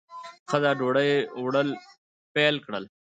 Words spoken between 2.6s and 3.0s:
کړل.